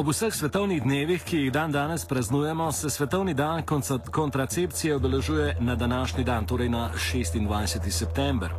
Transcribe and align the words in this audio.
Ob 0.00 0.08
vseh 0.08 0.32
svetovnih 0.32 0.80
dnevih, 0.80 1.20
ki 1.20 1.36
jih 1.36 1.52
dan 1.52 1.72
danes 1.72 2.06
praznujemo, 2.08 2.72
se 2.72 2.88
svetovni 2.90 3.34
dan 3.34 3.62
kontracepcije 4.10 4.96
obeležuje 4.96 5.56
na 5.60 5.74
današnji 5.74 6.24
dan, 6.24 6.46
torej 6.46 6.68
na 6.68 6.90
26. 6.96 7.90
september. 7.90 8.50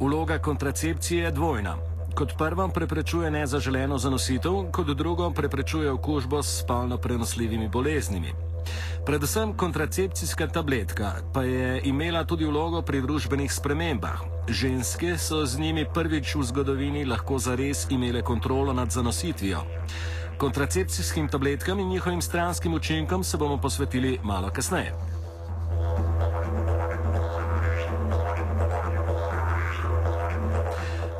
Uloga 0.00 0.38
kontracepcije 0.38 1.24
je 1.24 1.30
dvojna. 1.30 1.76
Kot 2.14 2.32
prvo 2.38 2.68
preprečuje 2.68 3.30
nezaželeno 3.30 3.98
zanositev, 3.98 4.52
kot 4.72 4.86
drugo 4.86 5.30
preprečuje 5.30 5.90
okužbo 5.90 6.42
s 6.42 6.60
spolno 6.60 6.98
prenosljivimi 6.98 7.68
boleznimi. 7.68 8.34
Predvsem 9.06 9.56
kontracepcijska 9.56 10.46
tabletka 10.46 11.12
pa 11.34 11.42
je 11.42 11.80
imela 11.84 12.24
tudi 12.24 12.44
vlogo 12.44 12.82
pri 12.82 13.00
družbenih 13.00 13.52
spremembah. 13.52 14.20
Ženske 14.48 15.18
so 15.18 15.46
z 15.46 15.58
njimi 15.58 15.86
prvič 15.94 16.34
v 16.34 16.42
zgodovini 16.42 17.04
lahko 17.04 17.38
zares 17.38 17.86
imele 17.90 18.22
kontrolo 18.22 18.72
nad 18.72 18.90
zanositvijo. 18.90 19.62
Kontracepcijskim 20.38 21.28
tabletkam 21.28 21.78
in 21.80 21.88
njihovim 21.88 22.22
stranskim 22.22 22.74
učinkom 22.74 23.24
se 23.24 23.36
bomo 23.36 23.56
posvetili 23.56 24.18
malo 24.22 24.50
kasneje. 24.50 24.92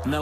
Na 0.05 0.21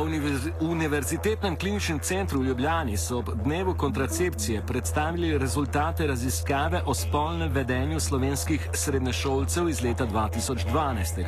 Univerzitetnem 0.60 1.56
kliničnem 1.56 2.00
centru 2.00 2.40
v 2.40 2.46
Ljubljani 2.46 2.98
so 2.98 3.18
ob 3.18 3.30
dnevu 3.44 3.74
kontracepcije 3.76 4.62
predstavili 4.68 5.38
rezultate 5.38 6.08
raziskave 6.08 6.82
o 6.86 6.94
spolnem 6.94 7.52
vedenju 7.52 8.00
slovenskih 8.00 8.70
srednješolcev 8.74 9.70
iz 9.70 9.82
leta 9.82 10.08
2012. 10.08 11.26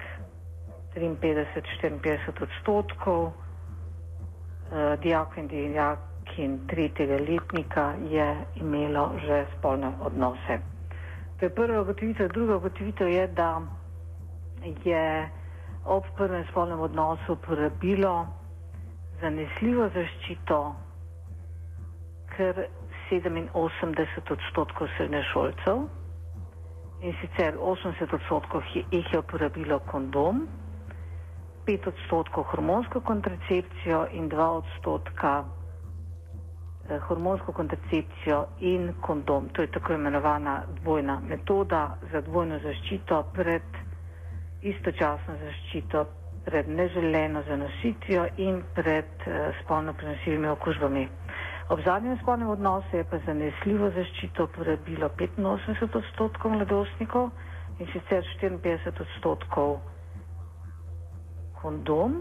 53-54 0.95 1.99
odstotkov 2.41 3.35
eh, 4.73 4.97
dijakov 5.03 5.39
in 5.39 5.49
dijakin 5.49 6.67
tretjega 6.67 7.15
letnika 7.29 7.93
je 8.11 8.29
imelo 8.55 9.11
že 9.27 9.47
spolne 9.59 9.93
odnose. 10.01 10.59
To 11.39 11.45
je 11.47 11.51
prva 11.51 11.81
ugotovitev. 11.81 12.29
Druga 12.29 12.57
ugotovitev 12.57 13.09
je, 13.09 13.27
da 13.27 13.63
je 14.85 15.29
ob 15.85 16.05
prvem 16.17 16.45
spolnem 16.51 16.81
odnosu 16.81 17.37
porabilo 17.37 18.27
zanesljivo 19.21 19.89
zaščito 19.95 20.75
kar 22.37 22.65
87 23.11 24.33
odstotkov 24.33 24.89
srednješolcev 24.97 25.83
in 27.05 27.15
sicer 27.21 27.55
80 27.61 28.15
odstotkov 28.17 28.63
jih 28.75 29.13
je 29.13 29.19
uporabilo 29.19 29.79
kondom, 29.91 30.47
5 31.67 31.89
odstotkov 31.89 32.45
hormonsko 32.45 33.01
kontracepcijo 33.03 34.07
in 34.13 34.29
2 34.29 34.39
odstotka 34.53 35.45
eh, 36.89 36.99
hormonsko 37.01 37.53
kontracepcijo 37.53 38.41
in 38.63 38.93
kondom. 39.01 39.49
To 39.49 39.63
je 39.63 39.71
tako 39.71 39.93
imenovana 39.95 40.55
dvojna 40.77 41.21
metoda 41.23 41.83
za 42.13 42.21
dvojno 42.23 42.59
zaščito 42.61 43.23
pred 43.33 43.63
istočasno 44.65 45.35
zaščito 45.39 46.07
pred 46.45 46.69
neželeno 46.71 47.43
zanositvijo 47.43 48.27
in 48.39 48.63
pred 48.75 49.05
uh, 49.21 49.33
spolno 49.59 49.93
prenosljivimi 49.95 50.49
okužbami. 50.49 51.09
Ob 51.69 51.81
zadnjem 51.81 52.19
spolnem 52.19 52.49
odnosu 52.51 52.97
je 52.97 53.05
pa 53.05 53.19
zanesljivo 53.19 53.91
zaščito 53.91 54.45
uporabilo 54.45 55.09
85 55.09 55.97
odstotkov 55.97 56.53
mladostnikov 56.53 57.31
in 57.79 57.87
sicer 57.87 58.25
54 58.37 59.01
odstotkov 59.01 59.79
kondom, 61.65 62.21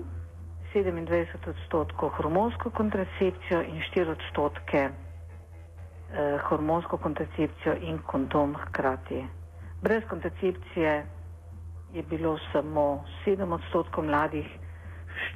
27 0.73 1.27
odstotkov 1.49 2.09
hormonsko 2.17 2.69
kontracepcijo 2.71 3.59
in 3.61 3.81
4 3.89 4.11
odstotke 4.11 4.81
eh, 4.83 4.93
hormonsko 6.47 6.97
kontracepcijo 6.97 7.75
in 7.81 7.99
kondom 8.07 8.55
hkrati. 8.57 9.19
Brez 9.81 10.03
kontracepcije 10.09 10.93
je 11.93 12.03
bilo 12.03 12.37
samo 12.51 12.85
7 13.25 13.53
odstotkov 13.53 14.05
mladih, 14.05 14.47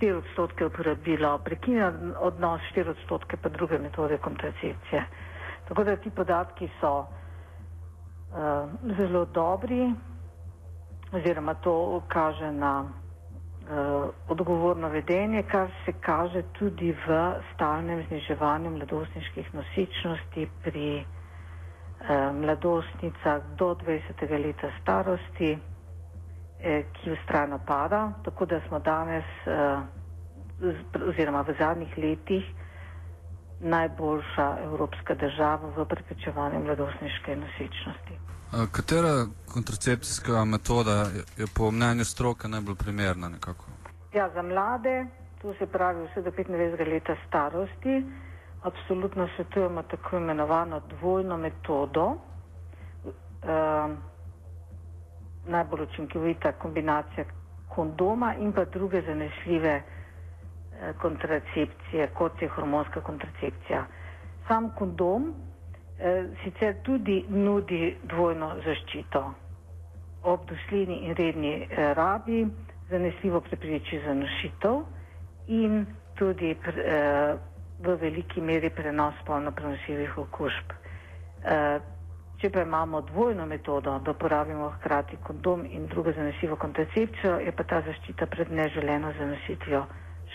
4 0.01 0.15
odstotke 0.17 0.65
uporabilo 0.65 1.35
prekinjen 1.39 1.93
odnos, 2.19 2.61
4 2.73 2.89
odstotke 2.89 3.37
pa 3.37 3.49
druge 3.49 3.77
metode 3.79 4.17
kontracepcije. 4.17 5.03
Tako 5.67 5.83
da 5.83 5.95
ti 5.95 6.09
podatki 6.09 6.69
so 6.81 6.93
uh, 6.99 7.05
zelo 8.97 9.25
dobri, 9.27 9.91
oziroma 11.13 11.53
to 11.53 11.75
kaže 12.07 12.51
na 12.51 12.73
odgovorno 14.27 14.89
vedenje, 14.89 15.43
kar 15.43 15.67
se 15.85 15.93
kaže 15.95 16.41
tudi 16.53 16.91
v 16.99 17.17
stalnem 17.49 18.03
zniževanju 18.03 18.69
mladostniških 18.71 19.53
nosičnosti 19.53 20.45
pri 20.63 20.87
uh, 20.97 22.07
mladostnicah 22.33 23.41
do 23.55 23.73
20. 23.75 23.99
leta 24.39 24.69
starosti. 24.79 25.57
Eh, 26.59 26.83
ki 26.93 27.11
ustrajno 27.11 27.59
pada, 27.59 28.11
tako 28.23 28.45
da 28.45 28.59
smo 28.61 28.79
danes 28.79 29.25
eh, 29.45 29.77
oziroma 31.03 31.41
v 31.41 31.53
zadnjih 31.53 31.97
letih 31.97 32.45
najboljša 33.61 34.47
evropska 34.63 35.15
država 35.15 35.69
v 35.71 35.85
preprečevanju 35.85 36.59
mladostniške 36.59 37.35
nosečnosti. 37.35 38.17
Katera 38.51 39.25
kontracepcijska 39.53 40.45
metoda 40.45 41.05
je 41.37 41.45
po 41.55 41.71
mnenju 41.71 42.05
stroke 42.05 42.47
najbolj 42.47 42.75
primerna? 42.75 43.29
Nekako? 43.29 43.65
Ja, 44.13 44.29
za 44.33 44.41
mlade, 44.41 45.05
to 45.41 45.53
se 45.59 45.65
pravi 45.67 46.05
vse 46.07 46.21
do 46.21 46.31
25 46.31 46.91
leta 46.93 47.15
starosti, 47.27 48.05
absolutno 48.63 49.27
svetujemo 49.35 49.83
tako 49.83 50.17
imenovano 50.17 50.81
dvojno 50.89 51.37
metodo. 51.37 52.05
Uh, 52.07 53.97
najbolj 55.47 55.81
učinkovita 55.81 56.51
kombinacija 56.51 57.25
kondoma 57.75 58.35
in 58.35 58.53
pa 58.53 58.65
druge 58.65 59.01
zanesljive 59.01 59.73
eh, 59.73 60.93
kontracepcije, 61.01 62.07
kot 62.13 62.41
je 62.41 62.47
hormonska 62.47 63.01
kontracepcija. 63.01 63.85
Sam 64.47 64.69
kondom 64.75 65.33
sicer 66.43 66.75
tudi 66.83 67.25
nudi 67.29 67.81
dvojno 68.03 68.51
zaščito. 68.65 69.21
Ob 70.23 70.45
dosledni 70.45 70.99
in 71.05 71.15
redni 71.15 71.53
eh, 71.63 71.93
rabi 71.93 72.43
zanesljivo 72.89 73.41
prepreči 73.41 73.99
zanošitev 74.05 74.81
in 75.49 75.85
tudi 76.15 76.51
eh, 76.51 77.35
v 77.79 77.95
veliki 77.95 78.41
meri 78.41 78.69
prenos 78.71 79.13
spolno 79.21 79.51
prenosljivih 79.51 80.17
okužb. 80.17 80.73
Če 82.37 82.49
pa 82.49 82.61
imamo 82.61 82.99
dvojno 83.01 83.45
metodo, 83.45 83.95
da 83.99 84.11
uporabimo 84.11 84.69
hkrati 84.71 85.17
kondom 85.17 85.63
in 85.67 85.87
drugo 85.87 86.11
zanesljivo 86.11 86.55
kontracepcijo, 86.55 87.37
je 87.39 87.51
pa 87.51 87.63
ta 87.63 87.79
zaščita 87.81 88.27
pred 88.27 88.51
neželeno 88.51 89.09
zanositvijo 89.13 89.79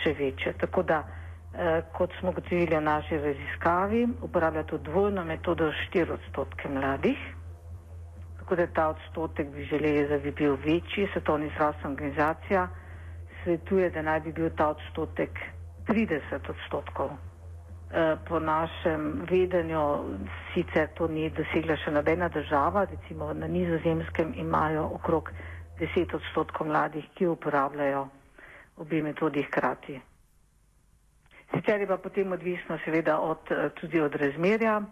še 0.03 0.15
večja. 0.15 0.53
Tako 0.55 0.83
da, 0.83 1.03
kot 1.93 2.11
smo 2.15 2.33
gotovili 2.33 2.77
v 2.77 2.83
naši 2.83 3.19
raziskavi, 3.19 4.01
uporablja 4.23 4.63
to 4.65 4.79
dvojno 4.81 5.25
metodo 5.25 5.67
4 5.87 6.11
odstotke 6.11 6.69
mladih. 6.69 7.19
Tako 8.39 8.57
da 8.57 8.67
ta 8.69 8.87
odstotek 8.89 9.49
bi 9.49 9.65
želeli, 9.65 10.09
da 10.09 10.19
bi 10.19 10.31
bil 10.33 10.57
večji. 10.57 11.09
Svetovni 11.13 11.51
zdravstvena 11.51 11.91
organizacija 11.91 12.69
svetuje, 13.43 13.91
da 13.91 14.03
naj 14.03 14.21
bi 14.21 14.33
bil 14.33 14.51
ta 14.53 14.69
odstotek 14.69 15.39
30 15.87 16.19
odstotkov 16.49 17.11
Eh, 17.93 18.17
po 18.25 18.41
našem 18.41 19.21
vedenju 19.29 19.81
sicer 20.55 20.89
to 20.97 21.05
ni 21.07 21.27
dosegla 21.31 21.75
še 21.77 21.91
nobena 21.93 22.31
država, 22.31 22.87
recimo 22.87 23.27
na 23.35 23.45
nizozemskem 23.47 24.31
imajo 24.35 24.87
okrog 24.97 25.29
10 25.77 26.15
odstotkov 26.17 26.67
mladih, 26.67 27.05
ki 27.13 27.29
uporabljajo 27.29 28.07
obi 28.79 29.03
metodi 29.03 29.45
hkrati. 29.45 29.99
Sicer 31.53 31.81
je 31.81 31.87
pa 31.87 31.97
potem 31.99 32.33
odvisno 32.33 32.79
seveda 32.79 33.19
od, 33.21 33.39
eh, 33.51 33.71
tudi 33.71 34.01
od 34.01 34.15
razmerja. 34.15 34.83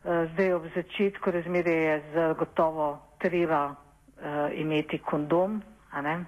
Eh, 0.00 0.28
zdaj 0.32 0.52
ob 0.52 0.64
začetku 0.74 1.30
razmerja 1.30 1.74
je 1.74 2.02
zagotovo 2.14 2.86
treba 3.18 3.74
uh, 4.20 4.24
imeti 4.54 4.98
kondom, 4.98 5.62
a 5.90 6.00
ne? 6.00 6.24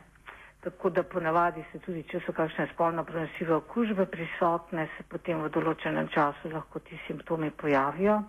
Tako 0.61 0.91
da 0.91 1.03
ponavadi 1.03 1.65
se 1.73 1.79
tudi, 1.79 2.03
če 2.03 2.21
so 2.21 2.33
kakšne 2.33 2.69
spolno 2.69 3.05
prenosive 3.05 3.55
okužbe 3.55 4.07
prisotne, 4.07 4.85
se 4.89 5.05
potem 5.05 5.41
v 5.41 5.49
določenem 5.51 6.07
času 6.09 6.53
lahko 6.53 6.79
ti 6.81 6.99
simptomi 7.07 7.51
pojavijo. 7.53 8.21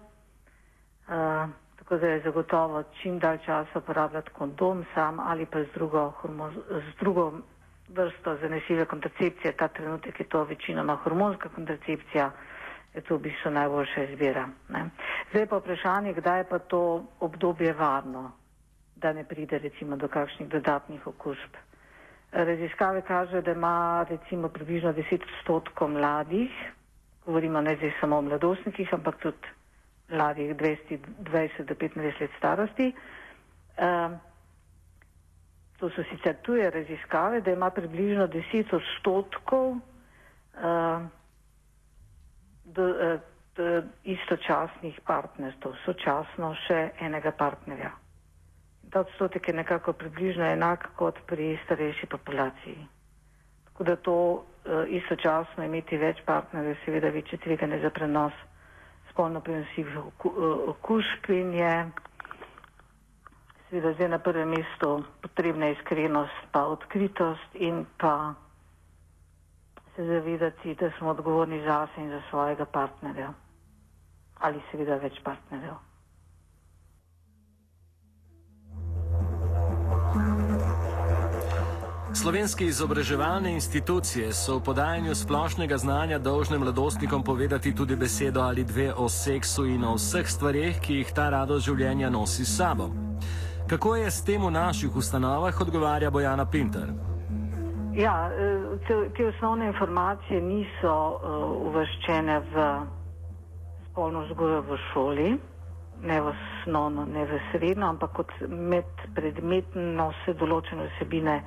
Uh, 1.04 1.52
tako 1.76 1.98
da 1.98 2.08
je 2.08 2.22
zagotovo 2.22 2.84
čim 2.94 3.20
dalj 3.20 3.42
časa 3.46 3.80
uporabljati 3.80 4.32
kondom 4.32 4.86
sam 4.94 5.20
ali 5.20 5.46
pa 5.46 5.60
z 5.60 5.68
drugo, 5.76 6.08
z 6.72 6.96
drugo 7.00 7.28
vrsto 7.90 8.38
zanesive 8.38 8.86
kontracepcije. 8.86 9.54
Ta 9.54 9.68
trenutek 9.68 10.20
je 10.20 10.26
to 10.26 10.44
večinoma 10.44 10.96
hormonska 10.96 11.50
kontracepcija, 11.50 12.32
je 12.94 13.02
to 13.02 13.16
v 13.16 13.22
bistvu 13.22 13.52
najboljša 13.52 14.04
izbira. 14.04 14.48
Ne? 14.70 14.86
Zdaj 15.32 15.46
pa 15.46 15.58
vprašanje, 15.58 16.14
kdaj 16.14 16.40
je 16.40 16.46
pa 16.46 16.60
to 16.60 16.82
obdobje 17.20 17.74
varno, 17.74 18.32
da 18.96 19.14
ne 19.14 19.24
pride 19.24 19.58
recimo 19.60 19.96
do 19.98 20.08
kakšnih 20.08 20.50
dodatnih 20.50 21.08
okužb. 21.08 21.56
Raziskave 22.34 23.02
kažejo, 23.02 23.42
da 23.42 23.52
ima 23.52 23.74
recimo 24.10 24.50
približno 24.50 24.94
10 24.94 25.04
odstotkov 25.24 25.90
mladih, 25.90 26.52
govorimo 27.26 27.62
ne 27.62 27.76
zdaj 27.76 27.92
samo 28.00 28.18
o 28.18 28.24
mladostnikih, 28.24 28.94
ampak 28.94 29.18
tudi 29.18 29.48
mladih 30.10 30.56
20 30.56 30.98
do 31.20 31.32
25 31.32 31.98
let 32.22 32.32
starosti. 32.38 32.94
Uh, 33.78 34.18
to 35.78 35.90
so 35.90 36.04
sicer 36.04 36.36
tuje 36.42 36.70
raziskave, 36.70 37.42
da 37.42 37.52
ima 37.52 37.70
približno 37.70 38.28
10 38.28 38.76
odstotkov 38.76 39.70
uh, 39.70 39.80
do, 42.66 42.86
uh, 42.86 43.20
do 43.56 43.68
istočasnih 44.06 45.02
partnerstv, 45.02 45.76
sočasno 45.86 46.54
še 46.64 46.80
enega 47.02 47.32
partnerja 47.34 47.92
ta 48.94 49.00
odstotek 49.00 49.48
je 49.48 49.54
nekako 49.54 49.94
približno 49.94 50.46
enak 50.46 50.90
kot 50.96 51.18
pri 51.28 51.58
starejši 51.66 52.06
populaciji. 52.06 52.78
Tako 53.66 53.84
da 53.84 53.96
to 53.96 54.14
uh, 54.14 54.44
istočasno 54.88 55.64
imeti 55.66 55.98
več 55.98 56.22
partnerjev, 56.26 56.76
seveda 56.86 57.10
večje 57.10 57.40
tveganje 57.42 57.80
za 57.82 57.90
prenos 57.90 58.34
spolno 59.10 59.42
uh, 59.42 60.30
okužb 60.70 61.30
in 61.30 61.54
je 61.54 61.72
seveda 63.74 63.94
zdaj 63.94 64.10
na 64.10 64.20
prvem 64.20 64.50
mestu 64.50 65.04
potrebna 65.22 65.70
iskrenost, 65.70 66.38
pa 66.52 66.66
odkritost 66.66 67.56
in 67.56 67.86
pa 67.98 68.34
se 69.96 70.06
zavedati, 70.06 70.76
da 70.76 70.92
smo 70.98 71.10
odgovorni 71.10 71.64
zase 71.66 71.92
in 71.98 72.10
za 72.10 72.22
svojega 72.30 72.66
partnerja 72.66 73.34
ali 74.40 74.62
seveda 74.72 74.96
več 74.96 75.14
partnerjev. 75.24 75.74
Slovenske 82.14 82.66
izobraževalne 82.66 83.54
institucije 83.54 84.34
so 84.34 84.58
v 84.58 84.64
podajanju 84.64 85.16
splošnega 85.16 85.78
znanja 85.78 86.20
dolžne 86.20 86.58
mladostnikom 86.58 87.24
povedati 87.24 87.76
tudi 87.76 87.96
besedo 87.96 88.42
ali 88.42 88.64
dve 88.64 88.94
o 88.94 89.10
seksu 89.10 89.66
in 89.66 89.84
o 89.84 89.96
vseh 89.96 90.30
stvarih, 90.30 90.78
ki 90.82 90.94
jih 90.94 91.14
ta 91.14 91.30
rado 91.30 91.60
življenja 91.60 92.10
nosi 92.10 92.46
s 92.46 92.58
sabo. 92.58 93.03
Kako 93.68 93.96
je 93.96 94.12
s 94.12 94.24
tem 94.24 94.42
v 94.44 94.52
naših 94.52 94.96
ustanovah, 94.96 95.62
odgovarja 95.62 96.12
Bojana 96.12 96.46
Pinter. 96.46 96.92
Ja, 97.96 98.30
e, 98.30 98.78
te, 98.88 99.10
te 99.18 99.28
osnovne 99.28 99.68
informacije 99.68 100.42
niso 100.42 100.94
uh, 100.94 101.70
uvrščene 101.70 102.40
v 102.40 102.68
spolno 103.92 104.26
vzgojo 104.26 104.62
v 104.62 104.78
šoli, 104.92 105.30
ne 106.02 106.22
v 106.22 106.34
osnovno, 106.34 107.06
ne 107.06 107.26
v 107.26 107.40
srednjo, 107.52 107.88
ampak 107.94 108.12
kot 108.18 108.32
medpredmetno 108.50 110.12
se 110.26 110.34
določene 110.34 110.90
vsebine. 110.96 111.44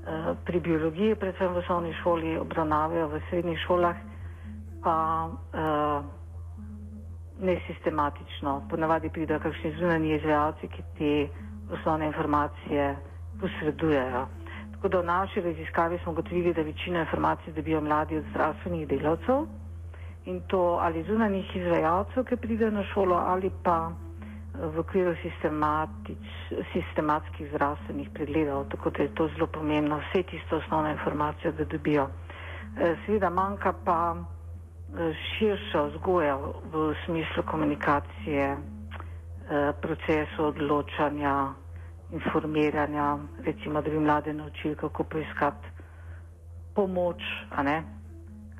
Eh, 0.00 0.34
pri 0.44 0.60
biologiji, 0.60 1.14
predvsem 1.14 1.52
v 1.52 1.60
osnovni 1.60 1.92
šoli, 2.00 2.38
obravnavajo 2.40 3.08
v 3.12 3.20
srednjih 3.28 3.58
šolah, 3.66 3.96
pa 4.80 5.28
uh, 5.28 6.00
nesistematično. 7.40 8.62
Ponavadi 8.70 9.10
pridejo 9.10 9.40
kakšni 9.40 9.72
zunanji 9.72 10.14
izvajalci, 10.14 10.68
ki 10.68 10.82
te 10.98 11.12
osnovne 11.72 12.06
informacije 12.06 12.96
posredujejo. 13.40 14.26
Tako 14.72 14.88
da 14.88 15.00
v 15.00 15.04
naši 15.04 15.40
raziskavi 15.40 15.98
smo 15.98 16.12
gotovili, 16.12 16.54
da 16.54 16.62
večino 16.62 17.00
informacij 17.00 17.52
dobijo 17.52 17.80
mladi 17.80 18.16
od 18.16 18.24
zdravstvenih 18.30 18.88
delavcev 18.88 19.46
in 20.26 20.40
to 20.42 20.78
ali 20.82 21.02
zunanjih 21.02 21.56
izvajalcev, 21.56 22.24
ki 22.24 22.36
pridejo 22.36 22.70
na 22.70 22.84
šolo, 22.84 23.16
ali 23.16 23.50
pa 23.62 23.90
v 24.56 24.78
okviru 24.78 25.14
sistematskih 26.72 27.48
zdravstvenih 27.50 28.10
pregledov, 28.10 28.64
tako 28.68 28.90
da 28.90 29.02
je 29.02 29.14
to 29.14 29.28
zelo 29.28 29.46
pomembno, 29.46 29.98
vse 30.00 30.22
tiste 30.22 30.56
osnovne 30.56 30.92
informacije, 30.92 31.52
da 31.52 31.64
dobijo. 31.64 32.08
E, 32.76 32.96
seveda 33.06 33.30
manjka 33.30 33.72
pa 33.84 34.16
širša 35.30 35.82
vzgoja 35.84 36.36
v 36.64 36.84
smislu 37.04 37.42
komunikacije, 37.42 38.46
e, 38.46 38.56
procesu 39.74 40.44
odločanja, 40.44 41.52
informiranja, 42.12 43.16
recimo, 43.40 43.82
da 43.82 43.90
bi 43.90 43.98
mlade 43.98 44.32
naučili, 44.32 44.74
kako 44.76 45.04
poiskati 45.04 45.68
pomoč, 46.74 47.22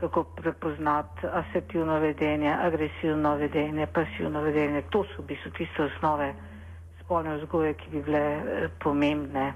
kako 0.00 0.24
prepoznati 0.24 1.26
asertivno 1.32 1.98
vedenje, 1.98 2.54
agresivno 2.54 3.34
vedenje, 3.36 3.86
pasivno 3.86 4.40
vedenje. 4.40 4.82
To 4.84 5.04
so 5.06 5.22
v 5.22 5.26
bistvu 5.26 5.50
tiste 5.50 5.82
osnove 5.84 6.34
spolne 7.00 7.36
vzgoje, 7.36 7.74
ki 7.74 7.90
bi 7.90 8.02
bile 8.02 8.18
eh, 8.18 8.42
pomembne. 8.78 9.52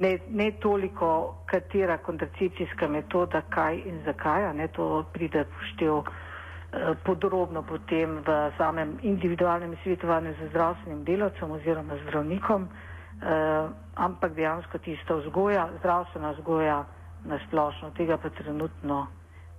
Ne, 0.00 0.18
ne 0.30 0.50
toliko, 0.52 1.08
katera 1.46 1.98
kontracepcijska 1.98 2.88
metoda, 2.88 3.42
kaj 3.48 3.82
in 3.84 3.98
zakaj, 4.04 4.54
ne 4.54 4.68
to 4.68 4.86
pride 5.12 5.44
poštev 5.46 5.98
eh, 5.98 6.94
podrobno 7.04 7.62
potem 7.62 8.18
v 8.18 8.36
samem 8.56 8.94
individualnem 9.02 9.76
svetovanju 9.82 10.32
z 10.34 10.48
zdravstvenim 10.48 11.04
delavcem 11.04 11.50
oziroma 11.50 11.98
zdravnikom, 12.06 12.64
eh, 12.64 13.68
ampak 13.96 14.32
dejansko 14.34 14.78
tista 14.78 15.14
vzgoja, 15.16 15.68
zdravstvena 15.78 16.30
vzgoja 16.30 16.80
na 17.24 17.38
splošno, 17.46 17.90
tega 17.90 18.16
pa 18.16 18.30
trenutno 18.30 19.06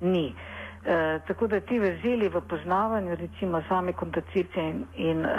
ni. 0.01 0.33
E, 0.81 1.19
tako 1.27 1.47
da 1.47 1.59
ti 1.59 1.79
vezeli 1.79 2.29
v 2.29 2.41
poznavanju 2.41 3.15
recimo 3.15 3.61
same 3.61 3.93
kontracepcije 3.93 4.69
in, 4.69 4.85
in 4.95 5.25
e, 5.25 5.29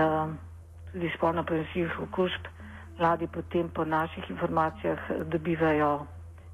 tudi 0.92 1.10
spolno 1.16 1.42
prenosljivih 1.44 2.00
okužb, 2.00 2.46
mladi 3.02 3.26
potem 3.26 3.68
po 3.68 3.84
naših 3.84 4.30
informacijah 4.30 4.98
dobivajo, 5.26 6.06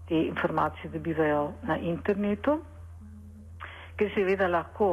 te 0.09 0.17
informacije 0.23 0.89
dobivajo 0.91 1.43
na 1.63 1.77
internetu, 1.79 2.55
ker 3.99 4.09
seveda 4.15 4.49
lahko 4.49 4.89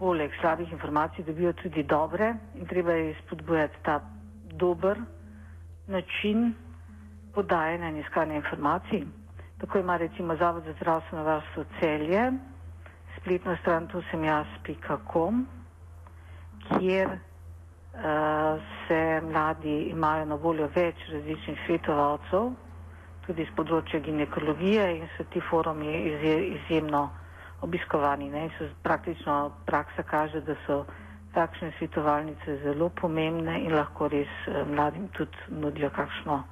poleg 0.00 0.32
slabih 0.40 0.72
informacij 0.72 1.24
dobijo 1.24 1.52
tudi 1.52 1.82
dobre 1.84 2.30
in 2.54 2.66
treba 2.66 2.92
je 2.92 3.14
spodbujati 3.20 3.82
ta 3.84 3.98
dober 4.54 4.96
način 5.86 6.54
podajanja 7.34 7.88
in 7.88 8.00
iskanja 8.00 8.34
informacij. 8.34 9.04
Tako 9.60 9.78
ima 9.78 9.96
recimo 9.96 10.36
Zavod 10.36 10.64
za 10.64 10.72
zdravstveno 10.72 11.24
varstvo 11.24 11.64
celje, 11.80 12.32
spletno 13.18 13.56
stran 13.56 13.86
tu 13.88 14.02
sem 14.10 14.24
jaz.com, 14.24 15.44
kjer 16.70 17.18
se 18.88 19.20
mladi 19.20 19.82
imajo 19.92 20.24
na 20.24 20.34
voljo 20.34 20.68
več 20.74 20.96
različnih 21.12 21.58
svetovalcev, 21.66 22.52
tudi 23.26 23.44
z 23.44 23.54
področja 23.56 24.00
ginekologije 24.00 24.86
in 24.96 25.08
so 25.16 25.24
ti 25.30 25.40
forumi 25.50 25.92
izjemno 26.56 27.10
obiskovani. 27.62 28.30
Ne? 28.30 28.48
So 28.58 28.68
praktično 28.82 29.52
praksa 29.66 30.02
kaže, 30.02 30.40
da 30.40 30.56
so 30.66 30.84
takšne 31.34 31.72
svetovalnice 31.78 32.58
zelo 32.64 32.88
pomembne 32.88 33.60
in 33.64 33.76
lahko 33.76 34.08
res 34.08 34.32
uh, 34.48 34.64
mladim 34.68 35.08
tudi 35.16 35.36
nudijo 35.48 35.90
kakšno 35.90 36.42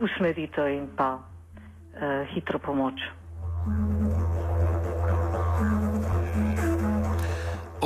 usmeritev 0.00 0.68
in 0.68 0.90
pa 0.96 1.14
uh, 1.16 2.26
hitro 2.34 2.58
pomoč. 2.58 3.00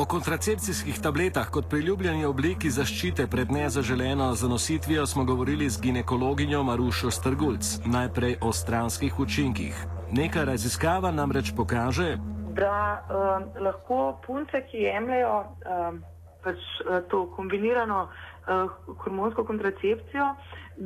O 0.00 0.04
kontracepcijskih 0.04 1.00
tabletah 1.02 1.50
kot 1.52 1.66
priljubljeni 1.71 2.25
obliki 2.25 2.71
zaščite 2.73 3.26
pred 3.30 3.50
nezaželeno 3.52 4.30
zanositvijo 4.35 5.02
smo 5.07 5.25
govorili 5.25 5.66
z 5.71 5.80
ginekologinjo 5.83 6.62
Marušo 6.62 7.11
Strgulc, 7.11 7.73
najprej 7.87 8.37
o 8.40 8.52
stranskih 8.52 9.19
učinkih. 9.21 9.83
Neka 10.12 10.45
raziskava 10.45 11.11
namreč 11.11 11.50
pokaže, 11.57 12.14
da 12.61 12.78
um, 13.11 13.45
lahko 13.64 13.99
punce, 14.26 14.62
ki 14.71 14.87
jemljajo 14.87 15.35
um, 15.42 16.00
pač, 16.45 16.57
uh, 16.87 17.02
to 17.11 17.26
kombinirano 17.37 18.00
uh, 18.07 18.73
hormonsko 19.04 19.45
kontracepcijo, 19.45 20.30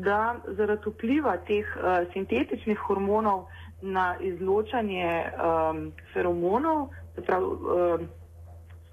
da 0.09 0.19
zaradi 0.59 0.91
vpliva 0.91 1.37
teh 1.47 1.71
uh, 1.77 2.03
sintetičnih 2.17 2.83
hormonov 2.89 3.47
na 3.81 4.11
izločanje 4.19 5.09
um, 5.23 5.87
feromonov, 6.13 6.89
se 7.15 7.23
pravi 7.23 7.45
um, 7.47 8.07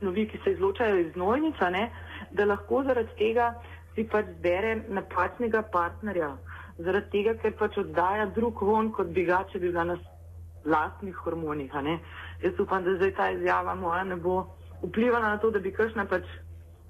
snovi, 0.01 0.27
ki 0.27 0.41
se 0.43 0.55
izločajo 0.57 0.97
iz 0.99 1.13
znojnica, 1.13 1.69
ne, 1.69 1.85
da 2.31 2.45
lahko 2.49 2.83
zaradi 2.83 3.15
tega 3.17 3.53
si 3.95 4.05
pač 4.07 4.25
zbere 4.37 4.75
napačnega 4.89 5.63
partnerja. 5.73 6.31
Zaradi 6.81 7.11
tega, 7.13 7.35
ker 7.41 7.55
pač 7.59 7.77
oddaja 7.77 8.27
drug 8.35 8.61
von, 8.65 8.91
kot 8.95 9.13
bi 9.15 9.25
ga, 9.29 9.43
če 9.51 9.61
bi 9.61 9.71
ga 9.71 9.85
na 9.87 9.97
lastnih 10.65 11.15
hormonih. 11.25 11.73
Jaz 12.41 12.59
upam, 12.59 12.83
da 12.83 12.95
zdaj 12.97 13.13
ta 13.17 13.29
izjava 13.35 13.75
moja 13.75 14.03
ne 14.03 14.15
bo 14.15 14.43
vplivala 14.81 15.35
na 15.35 15.37
to, 15.37 15.51
da 15.51 15.59
bi 15.59 15.73
kakšna 15.73 16.07
pač 16.09 16.27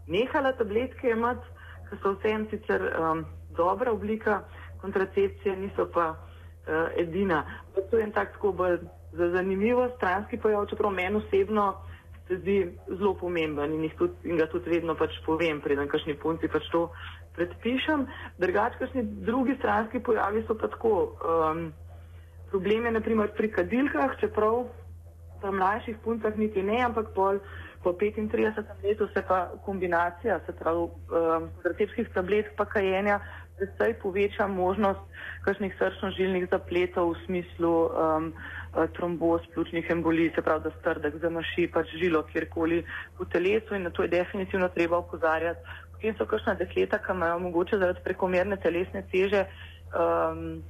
nehala 0.07 0.53
tabletke 0.57 1.11
imati, 1.11 1.45
ker 1.89 1.99
so 2.03 2.15
vsem 2.15 2.47
sicer 2.51 2.87
um, 2.95 3.25
dobra 3.57 3.91
oblika 3.91 4.41
kontracepcije, 4.81 5.55
niso 5.59 5.87
pa 5.93 6.13
uh, 6.13 6.87
edina. 6.97 7.43
Pa 7.75 7.81
to 7.89 7.97
je 7.97 8.07
en 8.07 8.11
tak 8.15 8.33
tako 8.37 8.51
bolj 8.51 8.79
za 9.11 9.29
zanimivo 9.35 9.89
stranski 9.97 10.39
pojav, 10.39 10.65
čeprav 10.71 10.91
meni 10.91 11.19
osebno 11.19 11.73
se 12.31 12.39
zdi 12.39 12.57
zelo 12.87 13.13
pomemben 13.19 13.73
in, 13.75 13.89
tudi, 13.99 14.15
in 14.23 14.39
ga 14.39 14.47
tudi 14.47 14.71
vedno 14.71 14.95
pač 14.95 15.17
povem, 15.25 15.59
preden 15.59 15.89
kakšni 15.91 16.15
punci 16.21 16.47
pač 16.47 16.63
to 16.71 16.87
predpišem. 17.35 18.07
Drugač, 18.39 18.77
kakšni 18.79 19.03
drugi 19.27 19.57
stranski 19.59 19.99
pojavi 19.99 20.45
so 20.47 20.55
pa 20.55 20.71
tako. 20.71 20.95
Um, 21.19 21.73
problem 22.51 22.85
je 22.85 22.91
naprimer 22.91 23.31
pri 23.35 23.51
kadilkah, 23.51 24.15
čeprav 24.19 24.65
pri 25.41 25.51
mlajših 25.51 25.99
puncah 26.03 26.35
niti 26.37 26.63
ne, 26.63 26.79
ampak 26.85 27.11
pol, 27.15 27.39
po 27.83 27.95
35 27.97 28.59
letu 28.83 29.07
se 29.13 29.23
pa 29.27 29.51
kombinacija, 29.65 30.39
se 30.45 30.55
pravi, 30.55 30.87
um, 30.87 31.47
receptskih 31.65 32.11
tablet 32.13 32.51
pa 32.55 32.65
kajenja, 32.65 33.19
predvsej 33.57 33.93
poveča 34.03 34.47
možnost 34.47 35.01
kakšnih 35.45 35.73
srčno-žilnih 35.79 36.47
zapletov 36.51 37.13
v 37.13 37.21
smislu 37.25 37.73
um, 37.89 38.33
tromboz, 38.93 39.41
pljučnih 39.53 39.89
embolij, 39.89 40.31
se 40.35 40.41
pravi, 40.41 40.63
da 40.63 40.71
strdek 40.79 41.17
zamaši 41.21 41.67
pač 41.73 41.91
žilo 41.99 42.23
kjerkoli 42.23 42.83
v 43.19 43.27
telesu 43.31 43.75
in 43.75 43.83
na 43.83 43.89
to 43.89 44.03
je 44.03 44.13
definitivno 44.13 44.69
treba 44.69 44.97
upozarjati. 44.97 45.59
Potem 45.91 46.15
so 46.17 46.25
kakšna 46.25 46.55
dekleta, 46.55 46.97
ki 46.97 47.11
imajo 47.11 47.39
mogoče 47.39 47.77
zaradi 47.77 48.03
prekomerne 48.03 48.57
telesne 48.57 49.03
teže, 49.11 49.45
um, 49.93 50.63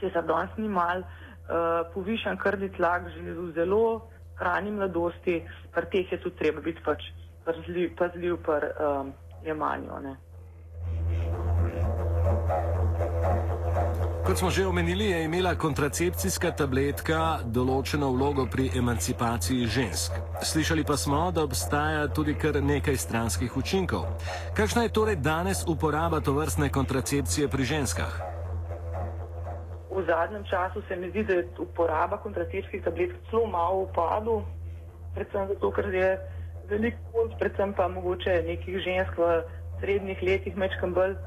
če 0.00 0.12
se 0.12 0.22
danes 0.28 0.52
ni 0.58 0.68
mal, 0.68 1.02
uh, 1.02 1.80
povišan 1.94 2.36
krvni 2.38 2.70
tlak 2.76 3.08
v 3.16 3.50
zelo 3.56 4.10
rani 4.40 4.70
mladosti, 4.70 5.40
pri 5.74 5.86
teh 5.92 6.12
je 6.12 6.20
tudi 6.20 6.36
treba 6.36 6.60
biti 6.60 6.84
pač 6.84 7.08
pazljiv, 7.44 7.96
pazljiv 7.96 8.36
pri 8.44 8.72
um, 8.80 9.12
jemanju. 9.44 10.00
Ne. 10.04 10.16
Kot 14.30 14.38
smo 14.38 14.50
že 14.50 14.66
omenili, 14.66 15.10
je 15.10 15.24
imela 15.26 15.56
kontracepcijska 15.58 16.52
tabletka 16.54 17.42
določeno 17.42 18.12
vlogo 18.14 18.44
pri 18.46 18.68
emancipaciji 18.78 19.66
žensk. 19.66 20.20
Slišali 20.46 20.84
pa 20.86 20.94
smo, 20.94 21.32
da 21.34 21.42
obstaja 21.42 22.04
tudi 22.14 22.36
kar 22.38 22.60
nekaj 22.62 22.94
stranskih 22.94 23.56
učinkov. 23.58 24.06
Kakšna 24.54 24.86
je 24.86 24.92
torej 24.94 25.18
danes 25.18 25.64
uporaba 25.66 26.20
tovrstne 26.22 26.70
kontracepcije 26.70 27.50
pri 27.50 27.66
ženskah? 27.72 28.12
V 29.90 30.06
zadnjem 30.06 30.46
času 30.46 30.86
se 30.86 30.94
mi 30.94 31.10
zdi, 31.10 31.26
da 31.26 31.40
je 31.40 31.48
uporaba 31.66 32.22
kontracepcijskih 32.22 32.86
tabletk 32.86 33.18
zelo 33.34 33.50
malo 33.50 33.82
upadu, 33.90 34.44
predvsem 35.18 35.50
zato, 35.50 35.74
ker 35.74 35.90
je 35.90 36.14
veliko 36.70 37.26
predvsem 37.34 37.74
pa 37.74 37.90
mogoče 37.90 38.46
nekih 38.46 38.78
žensk 38.78 39.18
v 39.18 39.42
srednjih 39.82 40.22
letih, 40.22 40.54
mečkam 40.54 40.94
bolj 40.94 41.18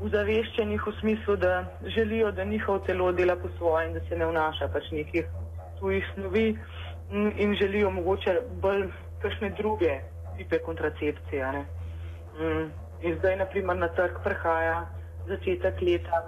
uzaveščenih 0.00 0.86
v 0.86 0.92
smislu, 1.00 1.36
da 1.36 1.64
želijo, 1.96 2.30
da 2.32 2.44
njihovo 2.44 2.78
telo 2.78 3.12
dela 3.12 3.36
po 3.36 3.48
svoje 3.58 3.86
in 3.86 3.94
da 3.94 4.00
se 4.08 4.16
ne 4.16 4.26
vnaša 4.26 4.68
pač 4.68 4.90
nekih 4.92 5.26
tujih 5.80 6.04
snovi 6.14 6.58
in 7.36 7.54
želijo 7.54 7.90
mogoče 7.90 8.40
bolj 8.60 8.88
kakšne 9.22 9.50
druge 9.50 10.00
tipe 10.36 10.58
kontracepcije. 10.58 11.52
Mm. 12.38 12.70
In 13.02 13.18
zdaj, 13.18 13.36
naprimer, 13.36 13.76
na 13.76 13.88
trg 13.88 14.20
prihaja 14.24 14.86
začetek 15.28 15.80
leta 15.80 16.22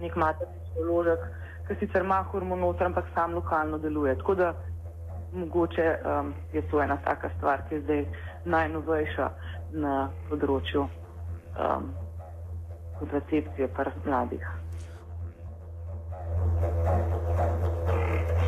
nek 0.00 0.16
maternični 0.16 0.84
vložek, 0.84 1.24
ki 1.68 1.74
sicer 1.80 2.02
ima 2.02 2.22
hormonotr, 2.32 2.84
ampak 2.84 3.10
sam 3.14 3.34
lokalno 3.34 3.78
deluje. 3.78 4.16
Tako 4.18 4.34
da 4.34 4.54
mogoče 5.32 5.96
um, 6.04 6.34
je 6.52 6.62
to 6.70 6.82
ena 6.82 6.96
taka 7.04 7.30
stvar, 7.36 7.62
ki 7.68 7.74
je 7.74 7.80
zdaj 7.80 8.04
najnovejša 8.44 9.28
na 9.72 10.10
področju 10.28 10.82
um, 10.82 11.92
kontracepcije 13.02 13.68
par 13.76 13.90
mladih. 14.06 14.46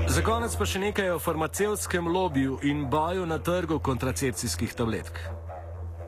Za 0.09 0.23
konec 0.23 0.53
pa 0.57 0.67
še 0.69 0.79
nekaj 0.83 1.15
o 1.15 1.19
farmacevskem 1.19 2.07
lobiju 2.13 2.59
in 2.63 2.85
boju 2.91 3.25
na 3.27 3.39
trgu 3.43 3.81
kontracepcijskih 3.83 4.75
tabletk. 4.77 5.17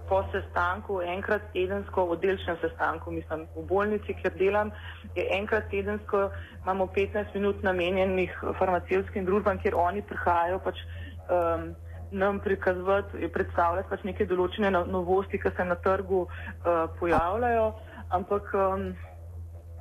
Po 0.07 0.21
sestanku, 0.31 1.01
enkrat 1.03 1.49
tedensko, 1.55 2.05
v 2.13 2.19
delčnem 2.23 2.59
sestanku, 2.61 3.11
mislim, 3.11 3.49
v 3.57 3.65
bolnici, 3.67 4.15
kjer 4.21 4.37
delam, 4.39 4.71
je 5.17 5.25
enkrat 5.35 5.67
tedensko, 5.73 6.29
imamo 6.63 6.87
15 6.95 7.35
minut 7.35 7.65
namenjenih 7.67 8.37
farmacevskim 8.61 9.27
družbam, 9.27 9.59
kjer 9.65 9.75
oni 9.75 10.05
prihajajo 10.07 10.61
pač, 10.63 10.85
um, 11.27 11.67
nam 12.11 12.39
prikazovati, 12.41 13.27
predstavljati 13.35 13.91
pač 13.91 14.07
neke 14.07 14.29
določene 14.31 14.71
no-, 14.71 14.87
novosti, 14.87 15.43
ki 15.43 15.51
se 15.57 15.67
na 15.67 15.75
trgu 15.83 16.23
uh, 16.29 16.87
pojavljajo 17.01 17.67
ampak 18.11 18.55
um, 18.55 18.95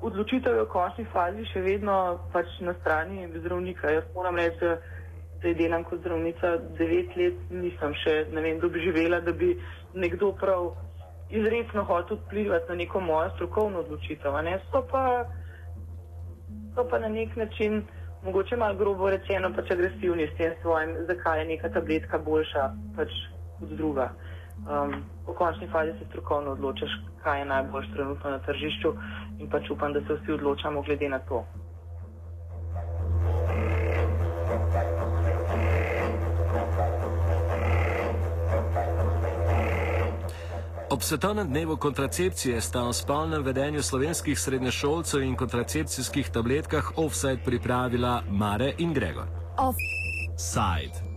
odločitev 0.02 0.56
je 0.56 0.64
v 0.66 0.72
končni 0.72 1.06
fazi 1.14 1.46
še 1.52 1.62
vedno 1.62 2.20
pač 2.34 2.50
na 2.62 2.74
strani 2.82 3.28
zdravnika. 3.36 3.92
Jaz 3.92 4.06
moram 4.16 4.36
reči, 4.36 4.76
da 5.44 5.54
delam 5.54 5.84
kot 5.84 6.00
zdravnica 6.00 6.58
devet 6.80 7.16
let, 7.18 7.38
nisem 7.52 7.94
še 8.04 8.16
ne 8.34 8.42
vem, 8.42 8.60
doživela, 8.60 9.22
da 9.22 9.32
bi 9.32 9.54
nekdo 9.94 10.32
prav 10.40 10.74
izredno 11.30 11.84
hotel 11.84 12.18
vplivati 12.26 12.70
na 12.70 12.76
neko 12.76 13.02
mojo 13.02 13.30
strokovno 13.36 13.80
odločitev. 13.86 14.34
So, 14.72 14.82
pa, 14.92 15.26
so 16.76 16.86
pa 16.90 17.00
na 17.00 17.10
nek 17.10 17.36
način, 17.36 17.84
mogoče 18.24 18.58
malo 18.58 18.76
grobo 18.76 19.10
rečeno, 19.10 19.54
pač 19.56 19.72
agresivni 19.72 20.28
s 20.28 20.38
tem 20.38 20.54
svojim, 20.62 20.96
zakaj 21.08 21.40
je 21.40 21.46
neka 21.46 21.70
tabletka 21.70 22.18
boljša 22.18 22.70
pač 22.98 23.14
od 23.62 23.70
druga. 23.78 24.12
Um, 24.66 25.04
v 25.28 25.34
končni 25.34 25.68
fazi 25.68 25.92
se 26.00 26.06
strokovno 26.10 26.52
odločaš, 26.52 26.90
kaj 27.24 27.40
je 27.40 27.46
najboljš 27.46 27.88
trenutno 27.94 28.30
na 28.30 28.40
tržišču 28.40 28.94
in 29.40 29.50
pač 29.50 29.70
upam, 29.70 29.94
da 29.94 30.02
se 30.02 30.14
vsi 30.14 30.32
odločamo 30.32 30.82
glede 30.82 31.10
na 31.10 31.20
to. 31.20 31.46
Ob 40.90 41.02
svetovnem 41.02 41.48
dnevu 41.48 41.78
kontracepcije 41.78 42.62
sta 42.62 42.84
o 42.84 42.94
spolnem 42.94 43.44
vedenju 43.44 43.82
slovenskih 43.82 44.40
srednješolcev 44.40 45.24
in 45.24 45.36
kontracepcijskih 45.36 46.30
tabletkah 46.30 46.92
offside 46.98 47.42
pripravila 47.46 48.22
Mare 48.30 48.74
in 48.78 48.94
Gregor. 48.94 49.26
Offside. 49.58 51.06